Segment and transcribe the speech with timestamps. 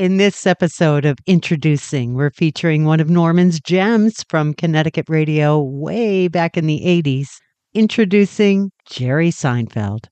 [0.00, 6.26] In this episode of Introducing, we're featuring one of Norman's gems from Connecticut radio way
[6.26, 7.38] back in the 80s.
[7.74, 10.06] Introducing Jerry Seinfeld.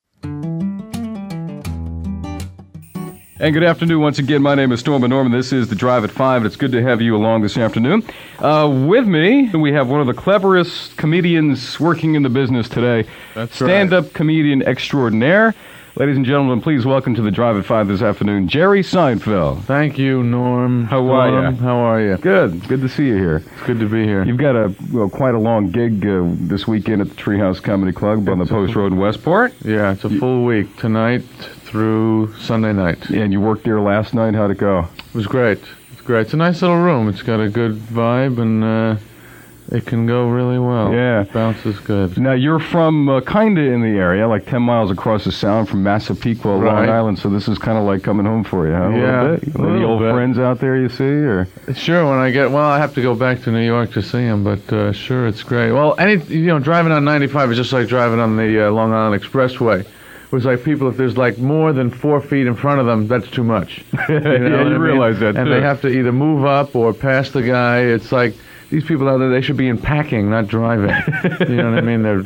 [3.40, 4.43] And good afternoon once again.
[4.43, 5.32] My name is Norman Norman.
[5.32, 8.02] This is The Drive at 5, and it's good to have you along this afternoon.
[8.40, 13.08] Uh, with me, we have one of the cleverest comedians working in the business today.
[13.34, 15.54] That's Stand up comedian extraordinaire.
[15.96, 19.62] Ladies and gentlemen, please welcome to The Drive at 5 this afternoon, Jerry Seinfeld.
[19.64, 20.84] Thank you, Norm.
[20.84, 21.60] How are Norm, ya?
[21.60, 22.16] How are you?
[22.19, 22.69] Good.
[22.69, 23.37] Good to see you here.
[23.38, 24.23] It's good to be here.
[24.24, 27.91] You've got a well, quite a long gig uh, this weekend at the Treehouse Comedy
[27.93, 29.55] Club on the Post Road in Westport.
[29.65, 31.23] yeah, it's a full week tonight
[31.65, 33.10] through Sunday night.
[33.10, 34.34] Yeah, And you worked there last night.
[34.34, 34.87] How'd it go?
[35.09, 35.59] It was great.
[35.93, 36.23] It's great.
[36.23, 37.09] It's a nice little room.
[37.09, 38.96] It's got a good vibe, and uh,
[39.71, 40.93] it can go really well.
[40.93, 41.25] Yeah.
[41.25, 42.19] bounces good.
[42.19, 45.69] Now you're from uh, kind of in the area, like 10 miles across the Sound
[45.69, 47.19] from Massapequa, Long Island.
[47.19, 48.85] So this is kind of like coming home for you, huh?
[48.89, 49.55] A Yeah, little bit.
[49.57, 50.13] a Any old bit.
[50.15, 53.15] friends out there you see, or Sure, when I get well, I have to go
[53.15, 55.73] back to New York to see them, but uh, sure, it's great.
[55.73, 58.93] Well, any you know, driving on 95 is just like driving on the uh, Long
[58.93, 59.87] Island Expressway.
[60.30, 63.30] Was like people, if there's like more than four feet in front of them, that's
[63.30, 63.82] too much.
[64.10, 64.78] You know Yeah, you I mean?
[64.78, 65.55] realize that, And too.
[65.55, 67.80] they have to either move up or pass the guy.
[67.80, 68.34] It's like
[68.70, 70.91] these people out there, they should be in packing, not driving.
[71.48, 72.02] you know what I mean?
[72.02, 72.22] They're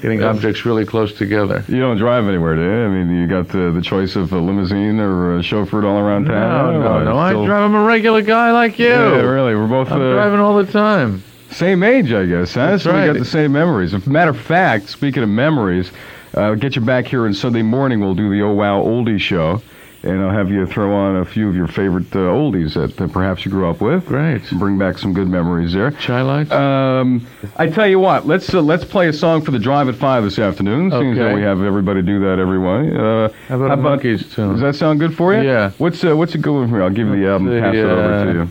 [0.00, 1.64] getting objects really close together.
[1.68, 2.84] you don't drive anywhere, do you?
[2.84, 6.26] I mean, you got the, the choice of a limousine or a chauffeured all around
[6.26, 6.80] town.
[6.80, 7.18] no, or no.
[7.18, 7.50] I drive.
[7.50, 8.88] I'm a regular guy like you.
[8.88, 9.54] Yeah, really.
[9.54, 11.22] We're both I'm uh, driving all the time.
[11.50, 12.70] Same age, I guess, huh?
[12.70, 13.92] That's so we got the same memories.
[13.94, 15.92] As a matter of fact, speaking of memories,
[16.34, 18.00] uh, get you back here on Sunday morning.
[18.00, 19.60] We'll do the Oh Wow Oldie show,
[20.04, 23.06] and I'll have you throw on a few of your favorite uh, oldies that uh,
[23.08, 24.08] perhaps you grew up with.
[24.10, 24.42] Right.
[24.58, 25.90] Bring back some good memories there.
[25.92, 26.50] Chai lights?
[26.50, 29.94] Um, I tell you what, let's uh, let's play a song for the drive at
[29.94, 30.90] five this afternoon.
[30.90, 31.34] Seeing as how Okay.
[31.36, 32.90] we have everybody do that every way.
[32.94, 34.52] Uh, How about a Monkees tune?
[34.52, 35.42] Does that sound good for you?
[35.42, 35.70] Yeah.
[35.78, 36.78] What's uh, what's it going for?
[36.78, 36.82] You?
[36.84, 37.48] I'll give you the album.
[37.48, 38.48] see, Pass it over uh, to you.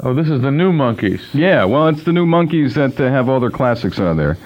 [0.00, 1.20] Oh, this is the new Monkees.
[1.32, 4.36] Yeah, well, it's the new Monkees that uh, have all their classics on there.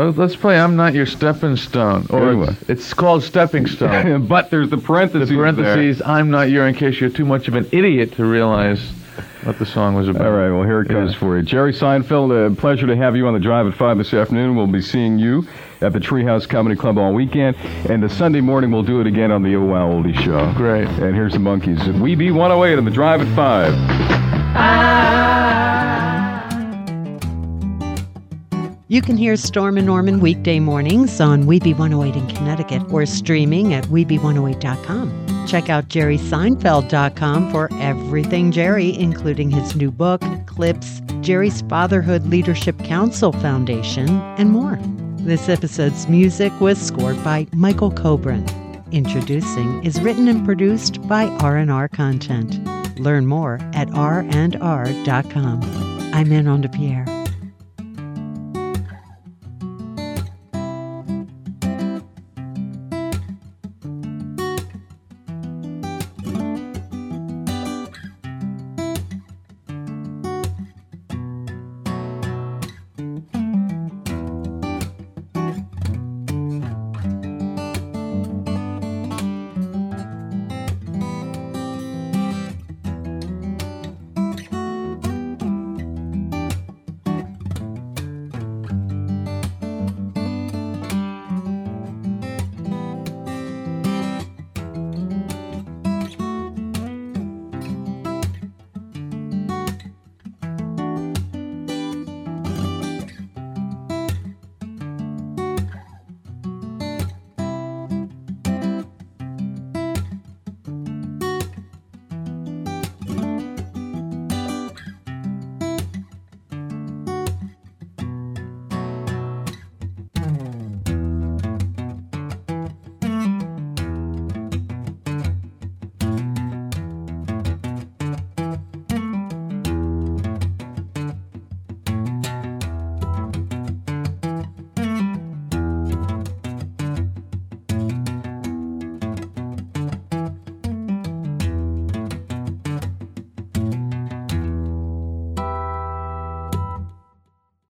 [0.00, 2.48] Oh, let's play "I'm Not Your Stepping Stone," or Anyway.
[2.60, 5.28] it's, it's called "Stepping Stone." but there's the the parentheses.
[5.28, 5.38] there.
[5.38, 8.80] parentheses, "I'm not your," in case you're too much of an idiot to realize
[9.42, 10.26] what the song was about.
[10.26, 11.18] All right, well, here it comes Yeah.
[11.18, 11.42] for you.
[11.42, 14.54] Jerry Seinfeld, a pleasure to have you on the drive at 5 this afternoon.
[14.56, 15.46] We'll be seeing you
[15.80, 17.56] at the Treehouse Comedy Club all weekend.
[17.88, 20.52] And the Sunday morning, we'll do it again on the Oh Wow Oldie Show.
[20.56, 20.86] Great.
[20.88, 21.80] And here's the Monkees.
[21.88, 23.72] at WEBE 108 on the drive at 5.
[24.54, 25.27] Ah.
[28.90, 33.74] You can hear Storm and Norman weekday mornings on WEBE 108 in Connecticut or streaming
[33.74, 35.46] at WEBE108.com.
[35.46, 43.32] Check out JerrySeinfeld.com for everything Jerry, including his new book, clips, Jerry's Fatherhood Leadership Council
[43.32, 44.78] Foundation, and more.
[45.18, 48.46] This episode's music was scored by Michael Coburn.
[48.90, 52.98] Introducing is written and produced by R&R Content.
[52.98, 55.60] Learn more at randr.com.
[56.14, 57.17] I'm de Pierre.